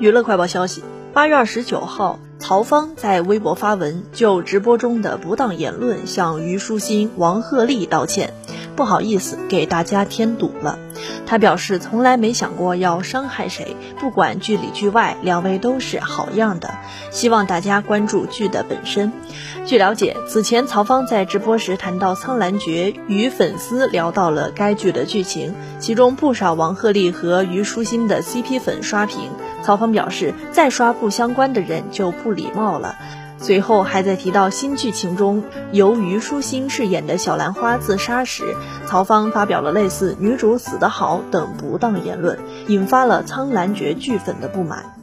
[0.00, 8.32] 娱乐快报消息：八月二十九号，曹芳在微博发文，就直播中的不当言论向虞书欣、王鹤棣道歉。
[8.78, 10.78] 不好意思，给大家添堵了。
[11.26, 16.70] 他表示从来没想过要伤害谁，不管剧里剧外，两位都是好样的。
[17.10, 19.12] 希望大家关注剧的本身。
[19.66, 29.28] 据了解，此前曹芳在直播时谈到《苍兰诀》，与粉丝聊到了该剧的剧情，其中不少王鹤棣和虞书欣的 CP 粉刷屏。
[29.64, 32.94] 曹芳表示，再刷不相关的人就不礼貌了。
[33.38, 38.56] 随后还在提到新剧情中由虞书欣饰演的小兰花自杀时，
[38.86, 44.97] 曹芳发表了类似“女主死得好”等不当言论，引发了《苍兰诀》剧粉的不满。